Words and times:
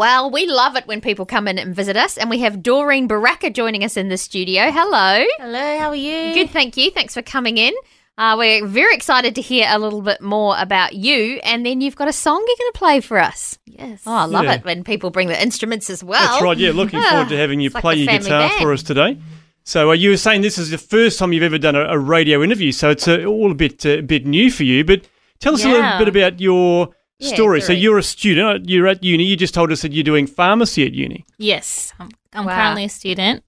Well, 0.00 0.30
we 0.30 0.46
love 0.46 0.76
it 0.76 0.86
when 0.86 1.02
people 1.02 1.26
come 1.26 1.46
in 1.46 1.58
and 1.58 1.76
visit 1.76 1.94
us, 1.94 2.16
and 2.16 2.30
we 2.30 2.38
have 2.38 2.62
Doreen 2.62 3.06
Baraka 3.06 3.50
joining 3.50 3.84
us 3.84 3.98
in 3.98 4.08
the 4.08 4.16
studio. 4.16 4.70
Hello. 4.70 5.26
Hello, 5.36 5.78
how 5.78 5.90
are 5.90 5.94
you? 5.94 6.32
Good, 6.32 6.48
thank 6.48 6.78
you. 6.78 6.90
Thanks 6.90 7.12
for 7.12 7.20
coming 7.20 7.58
in. 7.58 7.74
Uh, 8.16 8.34
we're 8.38 8.64
very 8.66 8.94
excited 8.94 9.34
to 9.34 9.42
hear 9.42 9.66
a 9.68 9.78
little 9.78 10.00
bit 10.00 10.22
more 10.22 10.56
about 10.58 10.94
you, 10.94 11.38
and 11.44 11.66
then 11.66 11.82
you've 11.82 11.96
got 11.96 12.08
a 12.08 12.14
song 12.14 12.42
you're 12.48 12.56
going 12.56 12.72
to 12.72 12.78
play 12.78 13.00
for 13.00 13.18
us. 13.18 13.58
Yes. 13.66 14.00
Oh, 14.06 14.14
I 14.14 14.24
love 14.24 14.44
Yeah. 14.46 14.54
it 14.54 14.64
when 14.64 14.84
people 14.84 15.10
bring 15.10 15.28
the 15.28 15.38
instruments 15.38 15.90
as 15.90 16.02
well. 16.02 16.18
That's 16.18 16.42
right. 16.44 16.56
Yeah, 16.56 16.70
looking 16.70 17.02
forward 17.02 17.28
to 17.28 17.36
having 17.44 17.60
you 17.60 17.66
It's 17.66 17.74
like 17.74 17.82
play 17.82 17.96
your 17.96 18.06
guitar 18.06 18.48
band. 18.48 18.62
for 18.62 18.72
us 18.72 18.82
today. 18.82 19.18
So 19.64 19.90
uh, 19.90 19.92
you 19.92 20.08
were 20.08 20.16
saying 20.16 20.40
this 20.40 20.56
is 20.56 20.70
the 20.70 20.78
first 20.78 21.18
time 21.18 21.34
you've 21.34 21.42
ever 21.42 21.58
done 21.58 21.76
a, 21.76 21.84
a 21.84 21.98
radio 21.98 22.42
interview, 22.42 22.72
so 22.72 22.88
it's 22.88 23.06
uh, 23.06 23.24
all 23.24 23.50
a 23.50 23.54
bit 23.54 23.84
uh, 23.84 24.00
bit 24.00 24.24
new 24.24 24.50
for 24.50 24.64
you. 24.64 24.82
But 24.82 25.06
tell 25.40 25.52
us 25.52 25.62
a 25.62 25.68
little 25.68 25.98
bit 25.98 26.08
about 26.08 26.40
your 26.40 26.88
Yeah, 27.20 27.34
story. 27.34 27.60
So 27.60 27.72
you're 27.72 27.98
a 27.98 28.02
student. 28.02 28.68
You're 28.68 28.86
at 28.88 29.04
uni. 29.04 29.24
You 29.24 29.36
just 29.36 29.54
told 29.54 29.70
us 29.72 29.82
that 29.82 29.92
you're 29.92 30.04
doing 30.04 30.26
pharmacy 30.26 30.86
at 30.86 30.92
uni. 30.92 31.24
Yes. 31.38 31.92
I'm, 31.98 32.08
I'm 32.32 32.44
Wow. 32.46 32.56
currently 32.56 32.84
a 32.84 32.88
student 32.88 33.44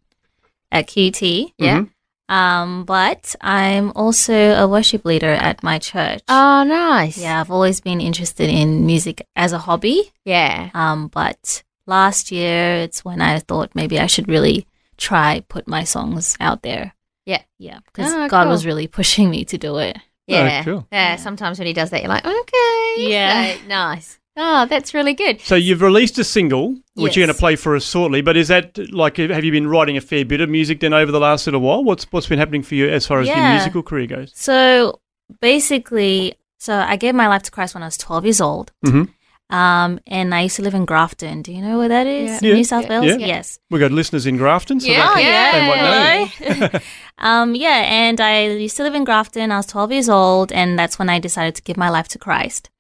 at 0.71 0.87
QT. 0.87 1.53
Yeah. 1.59 1.79
Mhm. 1.81 1.89
Um, 2.29 2.85
but 2.85 3.35
I'm 3.41 3.93
also 3.95 4.35
a 4.35 4.67
worship 4.67 5.05
leader 5.05 5.33
at 5.33 5.63
my 5.63 5.79
church. 5.79 6.23
Oh, 6.29 6.65
nice. 6.65 7.19
Yeah, 7.19 7.41
I've 7.41 7.51
always 7.51 7.81
been 7.81 8.01
interested 8.01 8.49
in 8.49 8.87
music 8.87 9.27
as 9.37 9.53
a 9.53 9.59
hobby. 9.59 10.13
Yeah. 10.25 10.71
Um, 10.73 11.09
but 11.09 11.63
last 11.87 12.31
year 12.33 12.77
it's 12.77 13.05
when 13.05 13.21
I 13.21 13.39
thought 13.41 13.75
maybe 13.75 13.99
I 13.99 14.07
should 14.07 14.29
really 14.29 14.67
try 14.97 15.41
put 15.49 15.67
my 15.69 15.85
songs 15.85 16.37
out 16.41 16.63
there. 16.63 16.95
Yeah. 17.27 17.43
Yeah, 17.59 17.81
because 17.87 18.13
Oh, 18.13 18.29
God 18.29 18.45
cool. 18.45 18.53
was 18.53 18.65
really 18.65 18.87
pushing 18.87 19.29
me 19.31 19.45
to 19.47 19.59
do 19.59 19.77
it. 19.79 19.99
Yeah. 20.33 20.65
cool. 20.65 20.87
Yeah. 20.93 21.17
Sometimes 21.17 21.59
when 21.59 21.67
he 21.67 21.73
does 21.73 21.91
that, 21.91 22.01
you're 22.03 22.09
like, 22.09 22.25
okay. 22.25 22.95
Yeah. 22.99 23.55
okay, 23.57 23.67
nice. 23.69 24.19
Oh, 24.37 24.65
that's 24.67 24.95
really 24.95 25.13
good. 25.13 25.41
So 25.43 25.55
you've 25.57 25.83
released 25.83 26.19
a 26.19 26.25
single, 26.25 26.77
which 26.95 27.17
you're 27.17 27.27
going 27.27 27.35
to 27.35 27.39
play 27.39 27.55
for 27.55 27.77
us 27.77 27.85
shortly. 27.85 28.23
But 28.23 28.37
is 28.39 28.49
that 28.49 28.79
like 28.91 29.19
have 29.19 29.45
you 29.45 29.53
been 29.53 29.69
writing 29.69 29.99
a 29.99 30.01
fair 30.01 30.25
bit 30.25 30.41
of 30.41 30.49
music 30.49 30.81
then 30.81 30.95
over 30.95 31.13
the 31.13 31.21
last 31.21 31.47
little 31.47 31.61
while? 31.61 31.85
What's 31.85 32.05
what's 32.13 32.27
been 32.29 32.39
happening 32.39 32.63
for 32.63 32.75
you 32.75 32.89
as 32.89 33.07
far 33.07 33.21
as 33.21 33.29
your 33.29 33.37
musical 33.51 33.83
career 33.83 34.07
goes? 34.07 34.33
So 34.35 35.01
basically, 35.43 36.35
so 36.59 36.75
I 36.75 36.97
gave 36.97 37.15
my 37.15 37.29
life 37.29 37.43
to 37.43 37.51
Christ 37.51 37.75
when 37.75 37.83
I 37.83 37.87
was 37.87 37.99
12 37.99 38.25
years 38.25 38.41
old. 38.41 38.73
Mhm. 38.87 39.09
Um, 39.53 40.01
and 40.07 40.35
I 40.35 40.41
used 40.43 40.57
to 40.57 40.63
live 40.63 40.75
in 40.75 40.87
Grafton. 40.87 41.43
Do 41.43 41.53
you 41.53 41.61
know 41.61 41.77
where 41.79 41.89
that 41.91 42.07
is? 42.07 42.43
Yeah. 42.43 42.55
New 42.55 42.65
South 42.65 42.85
Yeah. 42.85 43.01
Wales? 43.01 43.21
Yeah. 43.21 43.27
Yes. 43.27 43.59
We've 43.71 43.81
got 43.81 43.93
listeners 43.93 44.25
in 44.25 44.39
Grafton, 44.39 44.81
so 44.81 44.89
Yeah, 44.89 45.15
they, 45.15 45.23
yeah. 45.25 45.53
they 45.53 45.67
might 45.69 45.83
know. 45.83 46.27
Hello. 46.71 46.79
um, 47.19 47.55
yeah, 47.55 47.85
and 47.87 48.19
I 48.19 48.47
used 48.47 48.79
to 48.79 48.83
live 48.83 48.95
in 48.95 49.05
Grafton. 49.05 49.53
I 49.53 49.59
was 49.59 49.67
12 49.67 49.93
years 49.93 50.09
old, 50.09 50.53
and 50.53 50.79
that's 50.79 50.99
when 50.99 51.11
I 51.11 51.19
decided 51.19 51.55
to 51.57 51.63
give 51.63 51.77
my 51.77 51.91
life 51.91 52.09
to 52.09 52.19
Christ. 52.19 52.71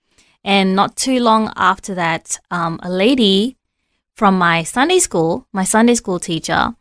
And 0.43 0.75
not 0.75 0.97
too 0.97 1.21
long 1.21 1.53
after 1.57 1.95
that, 1.95 2.39
um, 2.51 2.81
a 2.83 2.91
lady 2.91 3.59
from 4.15 4.39
my 4.39 4.63
Sunday 4.63 4.99
school, 4.99 5.47
my 5.53 5.65
Sunday 5.65 5.95
school 5.95 6.19
teacher, 6.19 6.75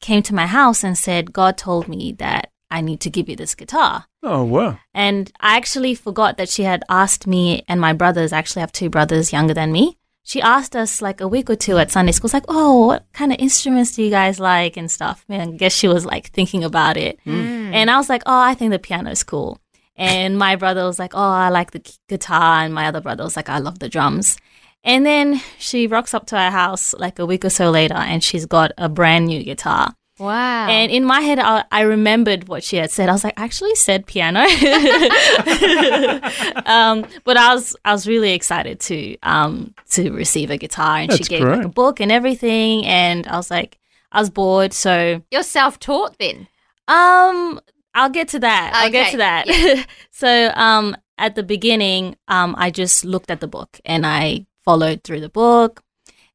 came 0.00 0.22
to 0.24 0.34
my 0.34 0.46
house 0.46 0.84
and 0.84 0.96
said, 0.96 1.32
God 1.32 1.56
told 1.56 1.88
me 1.88 2.12
that 2.18 2.50
I 2.70 2.80
need 2.80 3.00
to 3.00 3.10
give 3.10 3.28
you 3.28 3.36
this 3.36 3.54
guitar. 3.54 4.06
Oh 4.22 4.44
wow. 4.44 4.78
And 4.94 5.32
I 5.40 5.56
actually 5.56 5.94
forgot 5.94 6.36
that 6.36 6.48
she 6.48 6.64
had 6.64 6.84
asked 6.88 7.26
me 7.26 7.64
and 7.68 7.80
my 7.80 7.92
brothers, 7.92 8.32
I 8.32 8.38
actually 8.38 8.60
have 8.60 8.72
two 8.72 8.90
brothers 8.90 9.32
younger 9.32 9.54
than 9.54 9.72
me. 9.72 9.98
She 10.22 10.42
asked 10.42 10.76
us 10.76 11.00
like 11.00 11.22
a 11.22 11.28
week 11.28 11.48
or 11.48 11.56
two 11.56 11.78
at 11.78 11.90
Sunday 11.90 12.12
school, 12.12 12.26
it's 12.26 12.34
like, 12.34 12.44
oh, 12.48 12.86
what 12.86 13.06
kind 13.14 13.32
of 13.32 13.38
instruments 13.38 13.96
do 13.96 14.02
you 14.02 14.10
guys 14.10 14.38
like 14.38 14.76
and 14.76 14.90
stuff? 14.90 15.24
Man, 15.28 15.54
I 15.54 15.56
guess 15.56 15.72
she 15.72 15.88
was 15.88 16.04
like 16.04 16.30
thinking 16.32 16.64
about 16.64 16.98
it. 16.98 17.18
Hmm. 17.24 17.72
And 17.72 17.90
I 17.90 17.96
was 17.96 18.10
like, 18.10 18.22
oh, 18.26 18.38
I 18.38 18.54
think 18.54 18.70
the 18.70 18.78
piano 18.78 19.10
is 19.10 19.24
cool. 19.24 19.58
And 19.96 20.38
my 20.38 20.56
brother 20.56 20.84
was 20.84 20.98
like, 20.98 21.14
oh, 21.14 21.18
I 21.18 21.48
like 21.48 21.70
the 21.70 21.82
guitar. 22.08 22.62
And 22.62 22.74
my 22.74 22.86
other 22.86 23.00
brother 23.00 23.24
was 23.24 23.36
like, 23.36 23.48
I 23.48 23.58
love 23.58 23.78
the 23.78 23.88
drums. 23.88 24.36
And 24.84 25.04
then 25.04 25.40
she 25.58 25.86
rocks 25.86 26.14
up 26.14 26.26
to 26.26 26.36
our 26.36 26.50
house 26.50 26.94
like 26.94 27.18
a 27.18 27.26
week 27.26 27.44
or 27.44 27.50
so 27.50 27.70
later 27.70 27.96
and 27.96 28.22
she's 28.22 28.46
got 28.46 28.72
a 28.78 28.88
brand 28.88 29.26
new 29.26 29.42
guitar. 29.42 29.94
Wow. 30.18 30.68
And 30.68 30.90
in 30.90 31.04
my 31.04 31.20
head, 31.20 31.38
I, 31.38 31.64
I 31.70 31.82
remembered 31.82 32.48
what 32.48 32.64
she 32.64 32.76
had 32.76 32.90
said. 32.90 33.08
I 33.08 33.12
was 33.12 33.24
like, 33.24 33.38
I 33.38 33.44
actually 33.44 33.74
said 33.76 34.06
piano. 34.06 34.40
um, 36.66 37.06
but 37.24 37.36
I 37.36 37.54
was 37.54 37.76
I 37.84 37.92
was 37.92 38.06
really 38.06 38.32
excited 38.32 38.80
to 38.80 39.16
um, 39.22 39.74
to 39.90 40.10
receive 40.10 40.50
a 40.50 40.56
guitar, 40.56 40.98
and 40.98 41.10
That's 41.10 41.26
she 41.26 41.34
gave 41.38 41.46
like 41.46 41.64
a 41.64 41.68
book 41.68 42.00
and 42.00 42.10
everything. 42.10 42.84
And 42.86 43.26
I 43.26 43.36
was 43.36 43.50
like, 43.50 43.78
I 44.12 44.20
was 44.20 44.30
bored, 44.30 44.72
so 44.72 45.22
you're 45.30 45.42
self-taught 45.42 46.18
then. 46.18 46.48
um, 46.88 47.60
I'll 47.94 48.10
get 48.10 48.28
to 48.28 48.38
that. 48.40 48.72
I'll 48.74 48.90
get 48.90 49.10
to 49.12 49.16
that. 49.18 49.86
so, 50.10 50.52
um, 50.54 50.96
at 51.16 51.34
the 51.34 51.42
beginning, 51.42 52.16
um, 52.28 52.54
I 52.56 52.70
just 52.70 53.04
looked 53.04 53.30
at 53.30 53.40
the 53.40 53.48
book 53.48 53.80
and 53.84 54.06
I 54.06 54.46
followed 54.64 55.02
through 55.02 55.20
the 55.20 55.28
book. 55.28 55.82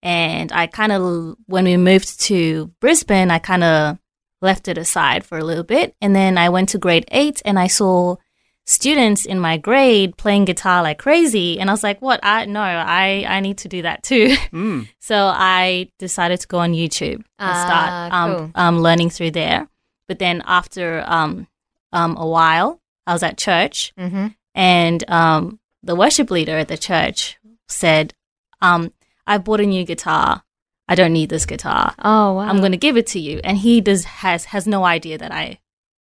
And 0.04 0.52
I 0.52 0.68
kind 0.68 0.92
of, 0.92 1.36
when 1.48 1.64
we 1.66 1.78
moved 1.78 2.20
to 2.24 2.68
Brisbane, 2.82 3.32
I 3.32 3.40
kind 3.40 3.64
of 3.64 3.98
left 4.42 4.68
it 4.68 4.78
aside 4.78 5.24
for 5.26 5.38
a 5.38 5.44
little 5.44 5.64
bit. 5.64 5.96
And 6.02 6.14
then 6.16 6.38
I 6.38 6.50
went 6.50 6.70
to 6.70 6.78
grade 6.78 7.06
eight 7.12 7.42
and 7.46 7.58
I 7.58 7.68
saw 7.68 8.18
students 8.66 9.26
in 9.26 9.40
my 9.40 9.58
grade 9.58 10.16
playing 10.18 10.46
guitar 10.46 10.84
like 10.84 10.98
crazy. 11.00 11.58
And 11.60 11.70
I 11.70 11.74
was 11.74 11.84
like, 11.84 12.02
what? 12.02 12.20
I, 12.24 12.46
no, 12.46 12.62
I, 12.62 13.26
I 13.28 13.40
need 13.40 13.58
to 13.60 13.68
do 13.70 13.82
that 13.84 14.04
too. 14.04 14.36
Mm. 14.54 14.88
So 15.00 15.16
I 15.34 15.90
decided 16.00 16.40
to 16.42 16.48
go 16.48 16.60
on 16.60 16.74
YouTube 16.74 17.16
and 17.16 17.26
Ah, 17.40 17.66
start 17.66 18.14
um, 18.14 18.36
cool. 18.38 18.52
um, 18.56 18.80
learning 18.82 19.10
through 19.10 19.32
there. 19.32 19.68
But 20.08 20.20
then 20.20 20.44
after 20.46 21.04
um, 21.08 21.48
um, 21.92 22.18
a 22.18 22.28
while, 22.28 22.80
I 23.08 23.14
was 23.14 23.24
at 23.24 23.38
church, 23.38 23.94
Mm-hmm. 23.98 24.28
and 24.56 25.10
um, 25.10 25.60
the 25.82 25.96
worship 25.96 26.30
leader 26.30 26.58
at 26.58 26.68
the 26.68 26.78
church 26.78 27.38
said, 27.68 28.14
um, 28.62 28.94
"I 29.28 29.38
bought 29.38 29.60
a 29.62 29.66
new 29.66 29.86
guitar. 29.86 30.44
I 30.88 30.96
don't 30.96 31.14
need 31.14 31.30
this 31.30 31.46
guitar. 31.46 31.96
Oh, 32.00 32.34
wow. 32.34 32.40
I'm 32.42 32.60
going 32.60 32.72
to 32.74 32.78
give 32.78 32.98
it 32.98 33.08
to 33.08 33.20
you." 33.20 33.40
And 33.44 33.58
he 33.58 33.82
does 33.82 34.04
has 34.06 34.46
has 34.46 34.68
no 34.68 34.84
idea 34.86 35.18
that 35.18 35.32
I 35.32 35.60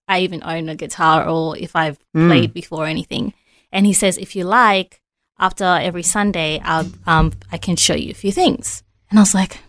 I 0.08 0.20
even 0.20 0.42
own 0.44 0.68
a 0.68 0.74
guitar 0.76 1.26
or 1.28 1.56
if 1.56 1.74
I've 1.76 1.98
Mm. 2.16 2.28
played 2.28 2.52
before 2.54 2.84
or 2.84 2.86
anything. 2.88 3.32
And 3.70 3.86
he 3.86 3.92
says, 3.92 4.18
"If 4.18 4.34
you 4.36 4.44
like, 4.44 5.00
after 5.38 5.64
every 5.64 6.02
Sunday, 6.02 6.60
I'll 6.64 6.90
um 7.06 7.32
I 7.52 7.58
can 7.58 7.76
show 7.76 7.94
you 7.94 8.10
a 8.10 8.14
few 8.22 8.32
things." 8.32 8.82
And 9.10 9.18
I 9.18 9.22
was 9.22 9.34
like, 9.34 9.60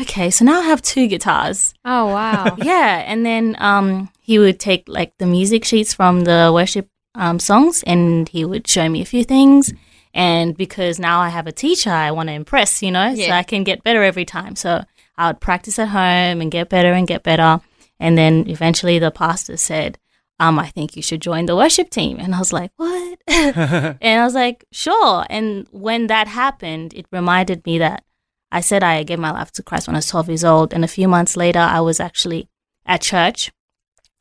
"Okay, 0.00 0.30
so 0.30 0.44
now 0.44 0.60
I 0.60 0.64
have 0.66 0.80
two 0.82 1.06
guitars." 1.08 1.74
Oh, 1.84 2.06
wow. 2.06 2.56
yeah, 2.62 3.02
and 3.06 3.24
then 3.26 3.56
um, 3.58 4.08
he 4.20 4.38
would 4.38 4.58
take 4.60 4.84
like 4.88 5.12
the 5.18 5.26
music 5.26 5.64
sheets 5.64 5.92
from 5.94 6.24
the 6.24 6.50
worship 6.54 6.88
um, 7.14 7.38
songs, 7.38 7.82
and 7.86 8.28
he 8.28 8.44
would 8.44 8.66
show 8.68 8.88
me 8.88 9.00
a 9.02 9.04
few 9.06 9.24
things. 9.24 9.72
And 10.14 10.56
because 10.56 11.00
now 11.00 11.20
I 11.20 11.28
have 11.28 11.48
a 11.48 11.52
teacher, 11.52 11.90
I 11.90 12.12
want 12.12 12.28
to 12.28 12.34
impress, 12.34 12.82
you 12.82 12.92
know, 12.92 13.14
so 13.16 13.30
I 13.30 13.42
can 13.42 13.64
get 13.64 13.82
better 13.82 14.02
every 14.04 14.24
time. 14.24 14.54
So 14.54 14.84
I 15.18 15.26
would 15.26 15.40
practice 15.40 15.78
at 15.78 15.88
home 15.88 16.40
and 16.40 16.52
get 16.52 16.68
better 16.68 16.92
and 16.92 17.06
get 17.06 17.24
better. 17.24 17.60
And 17.98 18.16
then 18.16 18.48
eventually 18.48 19.00
the 19.00 19.10
pastor 19.10 19.56
said, 19.56 19.98
um, 20.38 20.58
I 20.58 20.68
think 20.68 20.96
you 20.96 21.02
should 21.02 21.20
join 21.20 21.46
the 21.46 21.56
worship 21.56 21.90
team. 21.90 22.18
And 22.20 22.32
I 22.34 22.38
was 22.38 22.52
like, 22.52 22.70
what? 22.76 23.18
and 23.26 23.98
I 24.02 24.24
was 24.24 24.34
like, 24.34 24.64
sure. 24.70 25.26
And 25.28 25.66
when 25.72 26.06
that 26.06 26.28
happened, 26.28 26.94
it 26.94 27.06
reminded 27.10 27.66
me 27.66 27.78
that 27.78 28.04
I 28.52 28.60
said 28.60 28.84
I 28.84 29.02
gave 29.02 29.18
my 29.18 29.32
life 29.32 29.50
to 29.52 29.64
Christ 29.64 29.88
when 29.88 29.96
I 29.96 29.98
was 29.98 30.06
12 30.06 30.28
years 30.28 30.44
old. 30.44 30.72
And 30.72 30.84
a 30.84 30.88
few 30.88 31.08
months 31.08 31.36
later, 31.36 31.58
I 31.58 31.80
was 31.80 31.98
actually 31.98 32.48
at 32.86 33.00
church. 33.00 33.50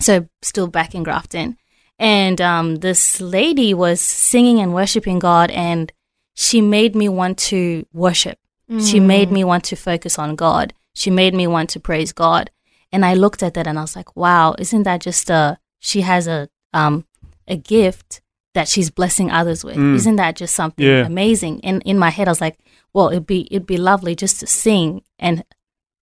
So 0.02 0.28
still 0.42 0.68
back 0.68 0.96
in 0.96 1.04
Grafton. 1.04 1.58
And 2.04 2.42
um, 2.42 2.76
this 2.78 3.22
lady 3.22 3.74
was 3.74 4.02
singing 4.02 4.60
and 4.60 4.74
worshiping 4.74 5.20
God, 5.20 5.50
and 5.52 5.90
she 6.34 6.60
made 6.60 6.96
me 6.96 7.08
want 7.08 7.38
to 7.50 7.86
worship. 7.94 8.38
She 8.80 9.00
made 9.00 9.32
me 9.32 9.44
want 9.44 9.64
to 9.66 9.76
focus 9.76 10.18
on 10.18 10.36
God. 10.36 10.74
She 10.96 11.12
made 11.12 11.34
me 11.36 11.46
want 11.48 11.70
to 11.72 11.80
praise 11.80 12.12
God. 12.12 12.50
And 12.92 13.06
I 13.06 13.14
looked 13.14 13.44
at 13.44 13.54
that 13.54 13.68
and 13.68 13.78
I 13.78 13.82
was 13.82 13.96
like, 13.96 14.16
wow, 14.16 14.56
isn't 14.58 14.84
that 14.84 15.02
just 15.02 15.30
a, 15.30 15.60
she 15.80 16.02
has 16.02 16.28
a, 16.28 16.50
um, 16.74 17.06
a 17.48 17.56
gift 17.56 18.22
that 18.56 18.68
she's 18.68 18.90
blessing 18.90 19.30
others 19.30 19.64
with. 19.64 19.76
Mm. 19.78 19.96
Isn't 19.96 20.16
that 20.16 20.36
just 20.36 20.56
something 20.56 20.84
Yeah. 20.86 21.06
amazing? 21.06 21.62
And 21.64 21.84
in 21.86 22.00
my 22.00 22.10
head, 22.10 22.28
I 22.28 22.32
was 22.32 22.42
like, 22.42 22.58
well, 22.94 23.10
it'd 23.10 23.28
be, 23.28 23.48
it'd 23.52 23.68
be 23.68 23.78
lovely 23.78 24.16
just 24.16 24.40
to 24.40 24.48
sing 24.48 25.04
and 25.20 25.44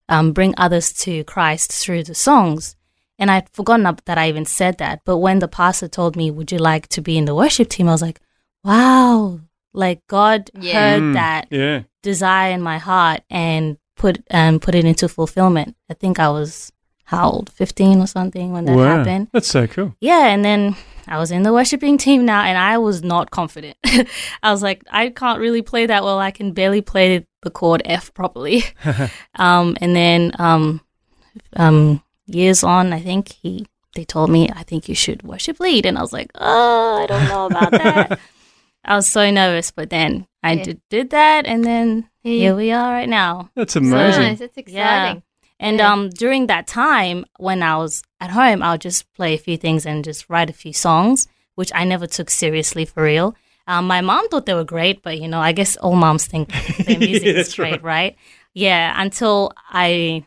um, 0.08 0.32
bring 0.32 0.55
others 0.56 0.93
to 1.05 1.25
Christ 1.25 1.73
through 1.73 2.05
the 2.05 2.14
songs. 2.14 2.76
And 3.21 3.31
I'd 3.31 3.49
forgotten 3.51 3.85
that 4.07 4.19
I 4.19 4.29
even 4.29 4.47
said 4.47 4.79
that. 4.79 5.03
But 5.05 5.19
when 5.19 5.39
the 5.39 5.47
pastor 5.49 5.87
told 5.89 6.17
me, 6.17 6.31
would 6.31 6.51
you 6.51 6.59
like 6.59 6.89
to 6.89 7.01
be 7.03 7.17
in 7.19 7.27
the 7.27 7.35
worship 7.35 7.69
team? 7.69 7.87
I 7.89 7.93
was 7.93 8.03
like, 8.03 8.21
wow, 8.65 9.41
like 9.73 10.01
God 10.09 10.51
Yeah. 10.55 10.73
heard 10.75 11.03
Mm, 11.03 11.13
that 11.15 11.47
Yeah. 11.51 11.83
desire 12.03 12.53
in 12.53 12.63
my 12.63 12.79
heart 12.79 13.21
and 13.31 13.77
put 13.97 14.23
um 14.31 14.59
put 14.59 14.75
it 14.75 14.85
into 14.85 15.09
fulfillment. 15.09 15.77
I 15.91 15.95
think 15.95 16.19
I 16.19 16.31
was 16.31 16.73
how 17.05 17.31
old, 17.31 17.51
fifteen 17.51 18.01
or 18.01 18.07
something 18.07 18.53
when 18.53 18.65
that 18.65 18.77
wow. 18.77 18.97
happened. 18.99 19.29
That's 19.33 19.49
so 19.49 19.67
cool. 19.67 19.95
Yeah, 20.01 20.29
and 20.29 20.45
then 20.45 20.77
I 21.09 21.19
was 21.19 21.31
in 21.31 21.43
the 21.43 21.53
worshiping 21.53 21.99
team 21.99 22.25
now, 22.25 22.43
and 22.43 22.57
I 22.57 22.79
was 22.79 23.03
not 23.03 23.31
confident. 23.31 23.77
I 24.43 24.53
was 24.53 24.63
like, 24.63 24.85
I 24.91 25.11
can't 25.11 25.41
really 25.41 25.61
play 25.63 25.87
that 25.87 26.05
well. 26.05 26.19
I 26.19 26.31
can 26.31 26.53
barely 26.53 26.81
play 26.81 27.27
the 27.43 27.51
chord 27.51 27.83
F 27.85 28.15
properly. 28.15 28.63
um, 29.35 29.77
and 29.81 29.95
then 29.97 30.33
um, 30.39 30.81
um, 31.57 32.01
years 32.35 32.62
on, 32.65 32.93
I 32.93 33.00
think 33.00 33.29
he 33.43 33.67
they 33.94 34.05
told 34.05 34.31
me 34.31 34.49
I 34.55 34.62
think 34.62 34.88
you 34.88 34.94
should 34.94 35.23
worship 35.23 35.59
lead, 35.61 35.85
and 35.87 35.99
I 35.99 36.00
was 36.00 36.12
like, 36.12 36.31
oh, 36.37 36.97
I 37.03 37.06
don't 37.06 37.29
know 37.29 37.47
about 37.47 37.73
that. 37.73 38.19
I 38.85 38.94
was 38.97 39.11
so 39.11 39.31
nervous, 39.31 39.71
but 39.71 39.91
then 39.91 40.27
I 40.43 40.53
Yeah. 40.55 40.65
did 40.65 40.81
did 40.91 41.11
that, 41.11 41.47
and 41.47 41.65
then 41.65 42.09
Yeah. 42.23 42.31
here 42.37 42.55
we 42.56 42.71
are 42.73 42.93
right 42.93 43.09
now. 43.09 43.50
That's 43.56 43.77
amazing. 43.77 44.23
Nice. 44.23 44.38
That's 44.38 44.56
exciting. 44.56 45.23
And 45.59 45.79
Yeah. 45.79 45.93
um, 45.93 46.09
during 46.11 46.47
that 46.47 46.67
time, 46.67 47.25
when 47.38 47.62
I 47.62 47.77
was 47.77 48.03
at 48.21 48.31
home, 48.31 48.62
I'll 48.62 48.79
just 48.79 49.12
play 49.15 49.35
a 49.35 49.38
few 49.38 49.56
things 49.59 49.85
and 49.85 50.03
just 50.05 50.31
write 50.31 50.49
a 50.49 50.55
few 50.55 50.73
songs, 50.73 51.29
which 51.56 51.71
I 51.75 51.85
never 51.85 52.06
took 52.06 52.31
seriously 52.31 52.87
for 52.87 53.03
real. 53.03 53.35
Um, 53.67 53.87
my 53.87 54.00
mom 54.00 54.29
thought 54.29 54.47
they 54.47 54.55
were 54.55 54.65
great, 54.65 55.03
but 55.03 55.21
you 55.21 55.29
know, 55.29 55.41
I 55.41 55.53
guess 55.53 55.76
all 55.76 55.94
moms 55.97 56.26
think 56.26 56.49
their 56.87 56.99
music 57.09 57.25
Yeah, 57.25 57.33
is 57.33 57.47
that's 57.49 57.55
great, 57.56 57.83
right. 57.83 58.17
Yeah, 58.55 58.94
until 58.97 59.53
I, 59.71 60.25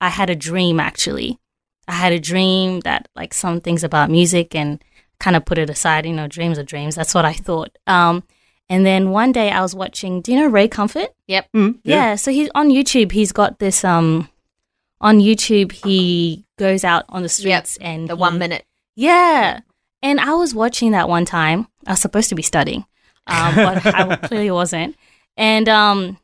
I 0.00 0.08
had 0.10 0.30
a 0.30 0.34
dream. 0.36 0.80
Actually, 0.80 1.38
I 1.88 1.92
had 1.92 2.12
a 2.12 2.20
dream 2.20 2.80
that 2.80 3.08
like 3.16 3.32
some 3.34 3.60
things 3.60 3.82
about 3.84 4.10
music 4.10 4.54
and 4.54 4.82
kind 5.20 5.36
of 5.36 5.44
put 5.44 5.58
it 5.58 5.70
aside. 5.70 6.06
You 6.06 6.12
know, 6.12 6.26
dreams 6.28 6.58
are 6.58 6.62
dreams. 6.64 6.94
That's 6.94 7.14
what 7.14 7.24
I 7.24 7.32
thought. 7.32 7.76
Um, 7.86 8.22
and 8.68 8.84
then 8.84 9.10
one 9.10 9.32
day 9.32 9.50
I 9.50 9.60
was 9.62 9.74
watching. 9.74 10.20
Do 10.20 10.32
you 10.32 10.40
know 10.40 10.48
Ray 10.48 10.68
Comfort? 10.68 11.08
Yep. 11.28 11.48
Mm, 11.54 11.78
Yeah. 11.84 12.16
so 12.16 12.30
he's 12.30 12.50
on 12.54 12.68
YouTube. 12.70 13.12
He's 13.12 13.32
got 13.32 13.58
this 13.58 13.84
um 13.84 14.28
on 15.00 15.18
YouTube 15.18 15.72
he 15.72 16.44
goes 16.58 16.82
out 16.82 17.04
on 17.10 17.22
the 17.22 17.28
streets 17.28 17.76
and 17.78 18.08
The 18.08 18.16
he- 18.16 18.20
one 18.20 18.38
minute. 18.38 18.64
Yeah. 18.96 19.60
And 20.02 20.18
I 20.20 20.34
was 20.34 20.54
watching 20.54 20.92
that 20.92 21.08
one 21.08 21.24
time. 21.26 21.68
I 21.86 21.92
was 21.92 22.00
supposed 22.00 22.28
to 22.30 22.34
be 22.34 22.42
studying. 22.42 22.86
Um, 23.26 23.54
but 23.54 23.86
I 23.94 24.16
clearly 24.16 24.50
wasn't. 24.50 24.96
And 25.36 25.68
um 25.68 26.18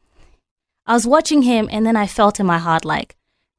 I 0.86 0.94
was 0.94 1.06
watching 1.06 1.42
him 1.42 1.68
and 1.70 1.86
then 1.86 1.96
I 1.96 2.06
felt 2.06 2.40
in 2.40 2.46
my 2.46 2.58
heart 2.58 2.84
like, 2.84 3.14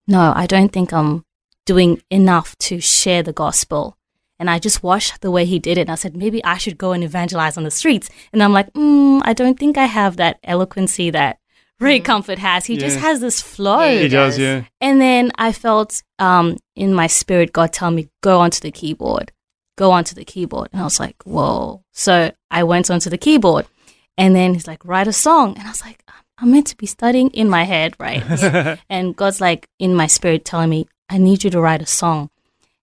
no, 0.07 0.33
I 0.35 0.45
don't 0.45 0.71
think 0.71 0.93
I'm 0.93 1.23
doing 1.65 2.01
enough 2.09 2.57
to 2.59 2.79
share 2.79 3.23
the 3.23 3.33
gospel. 3.33 3.97
And 4.39 4.49
I 4.49 4.59
just 4.59 4.83
watched 4.83 5.21
the 5.21 5.31
way 5.31 5.45
he 5.45 5.59
did 5.59 5.77
it. 5.77 5.81
And 5.81 5.91
I 5.91 5.95
said, 5.95 6.17
maybe 6.17 6.43
I 6.43 6.57
should 6.57 6.77
go 6.77 6.91
and 6.91 7.03
evangelize 7.03 7.55
on 7.57 7.63
the 7.63 7.71
streets. 7.71 8.09
And 8.33 8.43
I'm 8.43 8.51
like, 8.51 8.71
mm, 8.73 9.21
I 9.23 9.33
don't 9.33 9.57
think 9.57 9.77
I 9.77 9.85
have 9.85 10.17
that 10.17 10.39
eloquency 10.43 11.11
that 11.11 11.39
Ray 11.79 11.99
Comfort 11.99 12.39
has. 12.39 12.65
He 12.65 12.75
just 12.77 12.99
has 12.99 13.19
this 13.21 13.41
flow. 13.41 13.83
Yeah, 13.83 14.01
He 14.01 14.07
does, 14.07 14.37
yeah. 14.37 14.63
And 14.81 14.99
then 14.99 15.31
I 15.35 15.51
felt 15.51 16.03
um, 16.19 16.57
in 16.75 16.93
my 16.93 17.07
spirit 17.07 17.53
God 17.53 17.71
tell 17.71 17.91
me, 17.91 18.09
go 18.21 18.39
onto 18.39 18.59
the 18.59 18.71
keyboard, 18.71 19.31
go 19.77 19.91
onto 19.91 20.15
the 20.15 20.25
keyboard. 20.25 20.69
And 20.73 20.81
I 20.81 20.83
was 20.83 20.99
like, 20.99 21.21
whoa. 21.23 21.83
So 21.91 22.31
I 22.51 22.63
went 22.63 22.89
onto 22.91 23.09
the 23.09 23.17
keyboard 23.17 23.65
and 24.17 24.35
then 24.35 24.53
he's 24.53 24.67
like, 24.67 24.83
write 24.83 25.07
a 25.07 25.13
song. 25.13 25.57
And 25.57 25.67
I 25.67 25.69
was 25.71 25.81
like, 25.81 26.03
I'm 26.37 26.51
meant 26.51 26.67
to 26.67 26.77
be 26.77 26.85
studying 26.87 27.29
in 27.29 27.49
my 27.49 27.63
head, 27.63 27.95
right? 27.99 28.23
and 28.89 29.15
God's 29.15 29.39
like 29.39 29.67
in 29.79 29.95
my 29.95 30.07
spirit 30.07 30.45
telling 30.45 30.69
me, 30.69 30.87
I 31.09 31.17
need 31.17 31.43
you 31.43 31.49
to 31.51 31.61
write 31.61 31.81
a 31.81 31.85
song. 31.85 32.29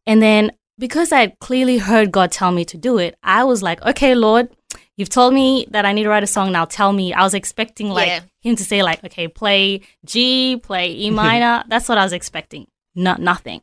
And 0.07 0.23
then 0.23 0.53
because 0.79 1.13
I 1.13 1.29
clearly 1.41 1.79
heard 1.79 2.11
God 2.11 2.33
tell 2.33 2.53
me 2.53 2.65
to 2.67 2.79
do 2.79 2.99
it, 2.99 3.15
I 3.23 3.45
was 3.45 3.63
like, 3.63 3.83
okay, 3.85 4.15
Lord, 4.15 4.49
you've 4.97 5.11
told 5.11 5.35
me 5.35 5.67
that 5.71 5.85
I 5.85 5.93
need 5.93 6.05
to 6.05 6.09
write 6.09 6.23
a 6.23 6.27
song. 6.29 6.53
Now 6.53 6.65
tell 6.65 6.93
me. 6.93 7.13
I 7.13 7.23
was 7.23 7.35
expecting 7.35 7.91
like 7.91 8.09
Yeah. 8.09 8.21
him 8.41 8.57
to 8.57 8.65
say 8.65 8.83
like, 8.83 9.05
okay, 9.05 9.29
play 9.29 9.83
G, 10.07 10.57
play 10.57 10.93
E 10.93 11.11
minor. 11.23 11.65
That's 11.69 11.89
what 11.89 11.99
I 11.99 12.05
was 12.05 12.13
expecting. 12.15 12.67
Not 12.95 13.21
nothing. 13.21 13.61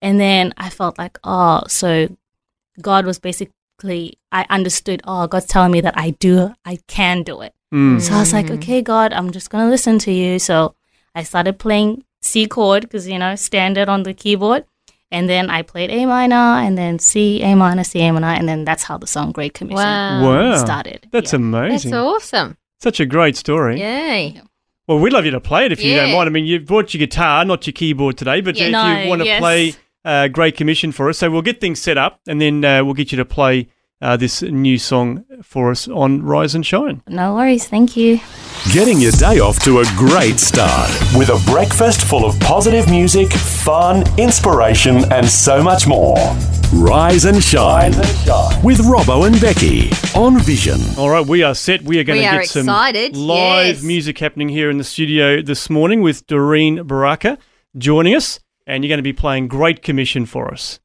And 0.00 0.18
then 0.18 0.54
I 0.56 0.70
felt 0.70 0.96
like, 0.96 1.18
oh, 1.24 1.62
so 1.68 2.16
God 2.80 3.04
was 3.04 3.18
basically 3.18 4.18
I 4.32 4.46
understood, 4.48 5.02
oh, 5.04 5.26
God's 5.26 5.46
telling 5.46 5.72
me 5.72 5.80
that 5.82 5.98
I 5.98 6.10
do 6.10 6.54
I 6.64 6.78
can 6.86 7.24
do 7.24 7.42
it. 7.42 7.52
Mm. 7.72 8.00
So 8.00 8.14
I 8.14 8.20
was 8.20 8.32
like, 8.32 8.50
okay, 8.50 8.80
God, 8.82 9.12
I'm 9.12 9.30
just 9.30 9.50
gonna 9.50 9.68
listen 9.70 9.98
to 10.00 10.12
you. 10.12 10.38
So 10.38 10.74
I 11.14 11.22
started 11.22 11.58
playing 11.58 12.04
C 12.22 12.46
chord 12.46 12.82
because 12.82 13.06
you 13.06 13.18
know 13.18 13.34
standard 13.36 13.88
on 13.88 14.02
the 14.04 14.14
keyboard, 14.14 14.64
and 15.10 15.28
then 15.28 15.50
I 15.50 15.62
played 15.62 15.90
A 15.90 16.06
minor, 16.06 16.34
and 16.64 16.76
then 16.78 16.98
C, 16.98 17.42
A 17.42 17.54
minor, 17.54 17.84
C, 17.84 18.00
A 18.00 18.12
minor, 18.12 18.28
and 18.28 18.48
then 18.48 18.64
that's 18.64 18.84
how 18.84 18.96
the 18.98 19.06
song 19.06 19.32
Great 19.32 19.54
Commission 19.54 19.76
Wow. 19.76 20.22
Wow. 20.52 20.56
started. 20.56 21.06
That's 21.10 21.32
Yeah. 21.32 21.36
amazing. 21.40 21.90
That's 21.90 22.00
awesome. 22.06 22.56
Such 22.80 23.00
a 23.00 23.06
great 23.06 23.36
story. 23.36 23.80
Yay. 23.80 24.40
Well, 24.86 24.98
we'd 25.00 25.12
love 25.12 25.26
you 25.26 25.32
to 25.32 25.40
play 25.40 25.66
it 25.66 25.72
if 25.72 25.84
you 25.84 25.94
don't 25.96 26.12
mind. 26.12 26.28
I 26.28 26.30
mean, 26.30 26.46
you've 26.46 26.64
brought 26.64 26.94
your 26.94 27.00
guitar, 27.00 27.44
not 27.44 27.66
your 27.66 27.72
keyboard 27.74 28.16
today, 28.16 28.40
but 28.40 28.56
Yeah. 28.56 28.66
if 28.66 28.72
No, 28.72 29.02
you 29.02 29.08
want 29.08 29.20
to 29.20 29.26
yes. 29.26 29.40
play 29.40 29.74
uh, 30.04 30.28
Great 30.28 30.56
Commission 30.56 30.92
for 30.92 31.10
us, 31.10 31.18
so 31.18 31.28
we'll 31.30 31.42
get 31.42 31.60
things 31.60 31.78
set 31.80 31.98
up 31.98 32.20
and 32.26 32.40
then 32.40 32.64
uh, 32.64 32.82
we'll 32.82 32.94
get 32.94 33.12
you 33.12 33.16
to 33.18 33.24
play 33.26 33.68
uh, 34.00 34.16
this 34.16 34.42
new 34.42 34.78
song 34.78 35.24
for 35.42 35.70
us 35.70 35.88
on 35.88 36.22
Rise 36.22 36.54
and 36.54 36.64
Shine. 36.64 37.02
No 37.08 37.34
worries, 37.34 37.66
thank 37.66 37.96
you. 37.96 38.20
Getting 38.72 39.00
your 39.00 39.12
day 39.12 39.38
off 39.40 39.58
to 39.64 39.80
a 39.80 39.84
great 39.96 40.38
start. 40.38 40.90
with 41.16 41.28
a 41.30 41.38
breakfast 41.50 42.02
full 42.04 42.24
of 42.24 42.38
positive 42.40 42.88
music, 42.90 43.30
fun, 43.32 44.04
inspiration, 44.18 45.10
and 45.12 45.26
so 45.28 45.62
much 45.62 45.86
more. 45.86 46.16
Rise 46.74 47.24
and 47.24 47.42
shine 47.42 47.92
Rise 47.92 47.98
and 47.98 48.18
shine. 48.26 48.62
with 48.62 48.78
Robbo 48.80 49.26
and 49.26 49.40
Becky 49.40 49.88
on 50.14 50.38
Vision. 50.38 50.78
All 50.98 51.08
right, 51.08 51.26
we 51.26 51.42
are 51.42 51.54
set. 51.54 51.82
We 51.82 51.98
are 51.98 52.04
going 52.04 52.18
We 52.18 52.24
to 52.26 52.30
are 52.30 52.40
get 52.40 52.48
some 52.50 52.60
excited, 52.68 53.16
live 53.16 53.76
yes. 53.76 53.82
music 53.82 54.18
happening 54.18 54.50
here 54.50 54.68
in 54.68 54.76
the 54.76 54.84
studio 54.84 55.40
this 55.40 55.70
morning 55.70 56.02
with 56.02 56.26
Doreen 56.26 56.82
Baraka 56.86 57.38
joining 57.78 58.14
us, 58.14 58.38
and 58.66 58.84
you're 58.84 58.88
going 58.90 58.98
to 58.98 59.02
be 59.02 59.14
playing 59.14 59.48
Great 59.48 59.82
Commission 59.82 60.26
for 60.26 60.52
us. 60.52 60.78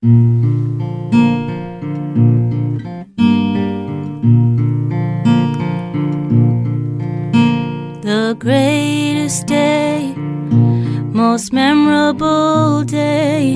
Greatest 8.39 9.45
day, 9.45 10.13
most 10.17 11.53
memorable 11.53 12.83
day. 12.83 13.53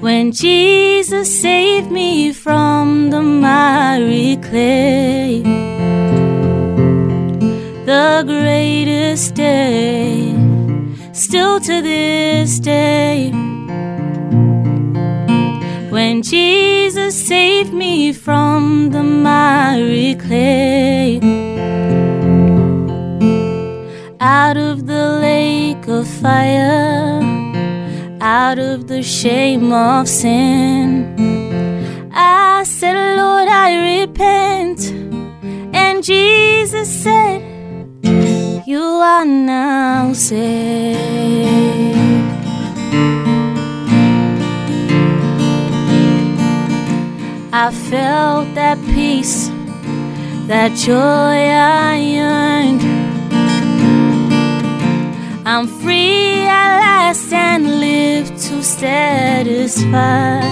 When 0.00 0.32
Jesus 0.32 1.28
saved 1.40 1.90
me 1.90 2.32
from 2.32 3.10
the 3.10 3.20
miry 3.20 4.38
clay. 4.42 5.42
The 7.84 8.24
greatest 8.26 9.34
day, 9.34 10.34
still 11.12 11.60
to 11.60 11.82
this 11.82 12.58
day. 12.58 13.30
When 15.90 16.22
Jesus 16.22 17.14
saved 17.14 17.74
me 17.74 18.12
from 18.12 18.90
the 18.90 19.02
miry 19.02 20.14
clay 20.14 20.95
out 24.26 24.56
of 24.56 24.86
the 24.86 25.20
lake 25.28 25.86
of 25.86 26.04
fire, 26.04 27.20
out 28.20 28.58
of 28.58 28.88
the 28.88 29.00
shame 29.00 29.72
of 29.72 30.08
sin. 30.08 30.84
I 32.12 32.64
said, 32.64 32.96
Lord, 33.20 33.46
I 33.46 33.68
repent. 34.00 34.80
And 35.72 36.02
Jesus 36.02 36.88
said, 37.04 37.40
You 38.66 38.82
are 39.12 39.24
now 39.24 40.12
saved. 40.12 40.98
I 47.52 47.70
felt 47.90 48.46
that 48.56 48.78
peace, 48.86 49.48
that 50.48 50.70
joy 50.76 51.38
I 51.84 51.96
yearned. 51.98 52.45
I'm 55.56 55.68
free 55.68 56.42
at 56.42 56.80
last 56.84 57.32
and 57.32 57.80
live 57.80 58.28
to 58.28 58.62
satisfy 58.62 60.42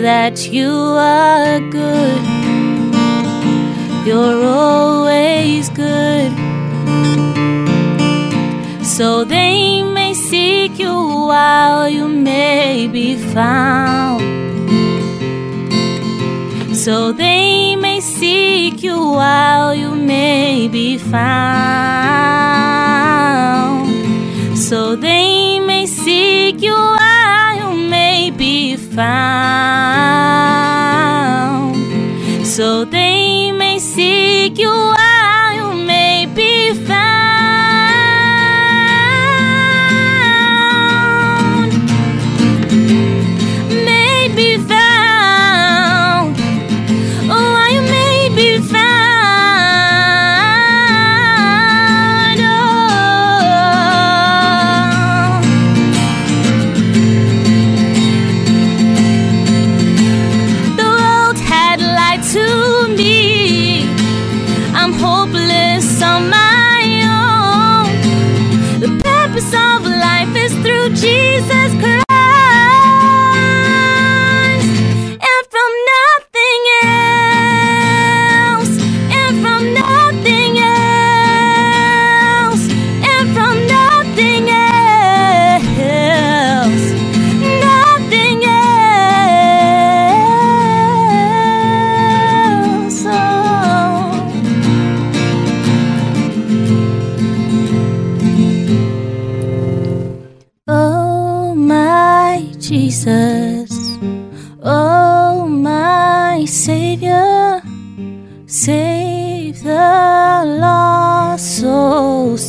that 0.00 0.48
you 0.48 0.72
are 0.72 1.60
good. 1.60 2.22
You're 4.06 4.42
always 4.42 5.68
good. 5.68 6.32
So 8.82 9.24
they 9.24 9.82
may 9.82 10.14
seek 10.14 10.78
you 10.78 10.94
while 10.94 11.90
you 11.90 12.08
may 12.08 12.88
be 12.88 13.18
found. 13.34 14.22
So 16.74 17.12
they 17.12 17.76
may 17.76 18.00
seek 18.00 18.82
you 18.82 18.96
while 18.96 19.74
you 19.74 19.94
may 19.94 20.68
be 20.68 20.96
found 20.96 22.75
so 24.68 24.96
they 24.96 25.60
may 25.60 25.86
seek 25.86 26.60
you 26.60 26.74
while 26.74 27.54
you 27.56 27.88
may 27.88 28.32
be 28.32 28.74
found. 28.74 29.06
So 32.44 32.84
they 32.84 33.52
may 33.52 33.78
seek 33.78 34.58
you 34.58 34.95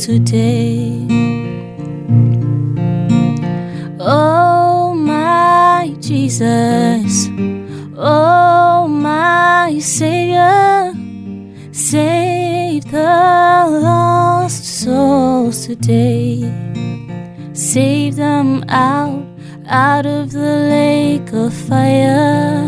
today. 0.08 1.06
Oh, 4.00 4.94
my 4.94 5.94
Jesus. 6.00 7.28
Oh, 7.94 8.88
my 8.88 9.78
Savior. 9.78 10.94
Save 11.72 12.90
the 12.90 13.02
lost 13.84 14.64
souls 14.80 15.66
today. 15.66 16.40
Save 17.52 18.16
them 18.16 18.64
out, 18.70 19.26
out 19.66 20.06
of 20.06 20.32
the 20.32 20.56
lake 20.72 21.34
of 21.34 21.52
fire, 21.52 22.66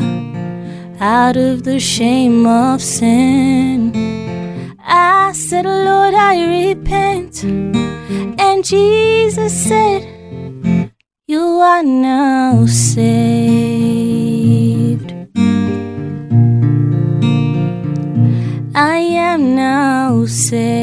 out 1.01 1.39
of 1.39 1.63
the 1.63 1.81
shame 1.81 2.45
of 2.47 2.83
sin. 2.83 4.00
I 5.31 5.33
said, 5.33 5.65
Lord, 5.65 6.13
I 6.13 6.35
repent. 6.67 7.45
And 7.45 8.65
Jesus 8.65 9.53
said, 9.69 10.03
You 11.29 11.61
are 11.61 11.85
now 11.85 12.67
saved. 12.67 14.11
I 18.75 18.97
am 18.97 19.55
now 19.55 20.27
saved. 20.27 20.81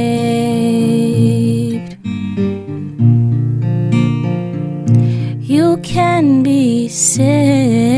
You 5.42 5.75
can 5.84 6.42
be 6.44 6.88
saved. 6.88 7.97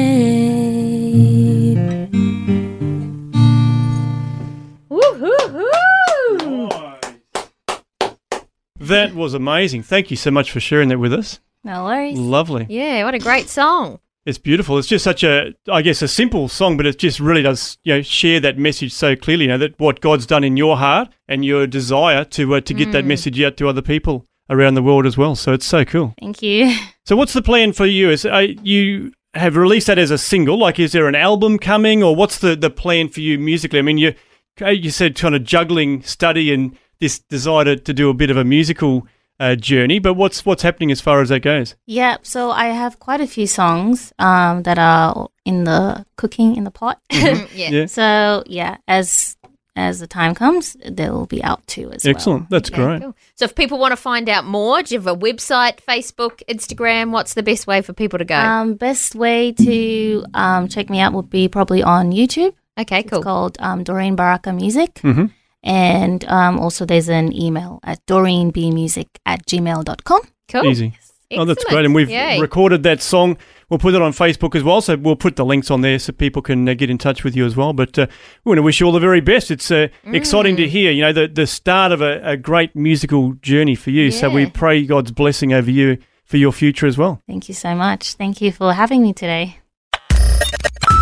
Was 9.30 9.36
amazing. 9.36 9.84
Thank 9.84 10.10
you 10.10 10.18
so 10.18 10.32
much 10.32 10.52
for 10.52 10.60
sharing 10.60 10.90
that 10.90 10.98
with 10.98 11.14
us. 11.14 11.40
No 11.64 11.86
worries. 11.86 12.18
Lovely. 12.18 12.66
Yeah, 12.68 13.04
what 13.04 13.14
a 13.14 13.20
great 13.20 13.48
song. 13.48 14.00
It's 14.26 14.40
beautiful. 14.40 14.80
It's 14.80 14.88
just 14.88 15.04
such 15.04 15.24
a, 15.24 15.54
I 15.72 15.84
guess, 15.84 16.02
a 16.02 16.08
simple 16.08 16.48
song, 16.48 16.78
but 16.78 16.88
it 16.88 16.98
just 16.98 17.20
really 17.20 17.44
does, 17.44 17.78
you 17.84 17.94
know, 17.94 18.02
share 18.02 18.40
that 18.40 18.58
message 18.58 18.92
so 18.92 19.16
clearly. 19.16 19.46
You 19.46 19.50
know 19.50 19.58
that 19.60 19.80
what 19.80 20.02
God's 20.02 20.26
done 20.26 20.44
in 20.44 20.58
your 20.58 20.78
heart 20.78 21.10
and 21.28 21.46
your 21.46 21.68
desire 21.68 22.26
to 22.26 22.56
uh, 22.56 22.62
to 22.62 22.74
get 22.74 22.92
that 22.92 23.06
message 23.06 23.40
out 23.42 23.56
to 23.58 23.70
other 23.70 23.84
people 23.84 24.26
around 24.50 24.74
the 24.74 24.82
world 24.82 25.06
as 25.06 25.16
well. 25.16 25.36
So 25.36 25.54
it's 25.54 25.66
so 25.66 25.86
cool. 25.86 26.16
Thank 26.20 26.42
you. 26.42 26.76
So 27.06 27.16
what's 27.16 27.34
the 27.34 27.42
plan 27.42 27.74
for 27.74 27.88
you? 27.88 28.12
Is 28.12 28.24
uh, 28.24 28.46
you 28.62 29.14
have 29.34 29.56
released 29.58 29.88
that 29.88 29.98
as 29.98 30.12
a 30.12 30.18
single? 30.20 30.60
Like, 30.60 30.78
is 30.78 30.92
there 30.92 31.08
an 31.08 31.16
album 31.16 31.58
coming, 31.58 32.04
or 32.04 32.16
what's 32.16 32.38
the 32.38 32.56
the 32.56 32.70
plan 32.70 33.10
for 33.10 33.22
you 33.22 33.40
musically? 33.40 33.80
I 33.80 33.82
mean, 33.82 33.98
you 33.98 34.14
you 34.60 34.92
said 34.92 35.16
kind 35.16 35.34
of 35.34 35.44
juggling 35.44 36.04
study 36.04 36.54
and 36.54 36.78
this 37.00 37.18
desire 37.18 37.64
to, 37.64 37.76
to 37.78 37.94
do 37.94 38.12
a 38.12 38.14
bit 38.14 38.30
of 38.30 38.38
a 38.38 38.44
musical 38.44 39.08
uh, 39.40 39.56
journey, 39.56 40.00
but 40.00 40.16
what's 40.16 40.46
what's 40.46 40.64
happening 40.64 40.92
as 40.92 41.02
far 41.02 41.22
as 41.22 41.30
that 41.30 41.40
goes? 41.42 41.76
Yeah, 41.86 42.18
so 42.24 42.52
I 42.52 42.68
have 42.68 43.00
quite 43.00 43.22
a 43.22 43.28
few 43.28 43.48
songs 43.48 44.12
um, 44.20 44.64
that 44.64 44.78
are 44.78 45.30
in 45.46 45.64
the 45.64 46.06
cooking 46.18 46.56
in 46.56 46.64
the 46.66 46.72
pot. 46.72 47.00
yeah. 47.12 47.46
Yeah. 47.56 47.86
so 47.86 48.44
yeah, 48.48 48.78
as 48.88 49.36
as 49.76 50.00
the 50.02 50.08
time 50.08 50.36
comes, 50.36 50.76
they 50.86 51.10
will 51.10 51.26
be 51.28 51.42
out 51.42 51.66
too 51.68 51.90
as 51.94 52.06
Excellent. 52.06 52.50
That's 52.50 52.70
Okay, 52.70 52.84
great. 52.84 53.02
cool. 53.02 53.16
So 53.36 53.46
if 53.46 53.56
people 53.56 53.78
want 53.80 53.94
to 53.94 53.96
find 53.96 54.28
out 54.28 54.44
more, 54.44 54.84
do 54.84 54.94
you 54.94 55.00
have 55.00 55.08
a 55.08 55.16
website, 55.16 55.78
Facebook, 55.88 56.42
Instagram? 56.50 57.12
What's 57.12 57.34
the 57.34 57.44
best 57.44 57.66
way 57.66 57.82
for 57.82 57.94
people 57.94 58.20
to 58.20 58.26
go? 58.26 58.36
Um, 58.36 58.74
best 58.74 59.16
way 59.16 59.54
to 59.54 60.26
um, 60.34 60.68
check 60.68 60.90
me 60.90 61.00
out 61.00 61.14
would 61.14 61.30
be 61.30 61.48
probably 61.48 61.82
on 61.82 62.12
YouTube. 62.12 62.54
okay, 62.78 63.04
cool. 63.04 63.20
It's 63.20 63.24
called 63.24 63.58
um, 63.62 63.84
Doreen 63.86 64.16
Baraka 64.18 64.52
Music. 64.52 64.96
Mhm. 64.96 65.32
And 65.64 66.24
um, 66.26 66.60
also 66.60 66.86
there's 66.86 67.10
an 67.10 67.34
email 67.34 67.80
at 67.84 68.06
doreenbmusic 68.06 69.08
at 69.26 69.46
gmail.com. 69.46 70.22
Cool. 70.48 70.66
Easy. 70.66 70.94
Oh, 71.32 71.46
that's 71.46 71.64
great. 71.66 71.86
And 71.86 71.94
we've 71.94 72.10
Yay. 72.10 72.40
recorded 72.40 72.82
that 72.84 73.04
song. 73.04 73.38
We'll 73.70 73.78
put 73.78 73.94
it 73.94 74.02
on 74.02 74.14
Facebook 74.14 74.56
as 74.56 74.64
well. 74.64 74.82
So 74.82 74.96
we'll 74.96 75.16
put 75.16 75.36
the 75.36 75.46
links 75.46 75.70
on 75.70 75.82
there 75.82 76.00
so 76.00 76.12
people 76.12 76.42
can 76.42 76.68
uh, 76.68 76.74
get 76.74 76.90
in 76.90 76.98
touch 76.98 77.24
with 77.24 77.36
you 77.36 77.46
as 77.46 77.56
well. 77.56 77.72
But 77.72 78.00
uh, 78.00 78.08
we 78.44 78.50
want 78.50 78.58
to 78.58 78.64
wish 78.64 78.80
you 78.80 78.88
all 78.88 78.92
the 78.92 79.00
very 79.00 79.22
best. 79.22 79.52
It's 79.52 79.70
uh, 79.70 79.90
exciting 80.06 80.56
Mm. 80.56 80.58
to 80.58 80.68
hear, 80.70 80.92
you 80.92 81.02
know, 81.04 81.14
the, 81.14 81.28
the 81.28 81.46
start 81.46 81.92
of 81.92 82.02
a, 82.02 82.20
a 82.24 82.36
great 82.36 82.76
musical 82.76 83.34
journey 83.44 83.76
for 83.76 83.92
you. 83.92 84.10
So 84.10 84.28
we 84.28 84.48
pray 84.50 84.84
God's 84.88 85.12
blessing 85.12 85.54
over 85.54 85.70
you 85.70 86.00
for 86.26 86.38
your 86.38 86.52
future 86.52 86.88
as 86.88 86.98
well. 86.98 87.22
Thank 87.28 87.48
you 87.48 87.54
so 87.54 87.76
much. 87.76 88.14
Thank 88.14 88.42
you 88.42 88.52
for 88.52 88.74
having 88.74 89.04
me 89.04 89.14
today. 89.14 89.60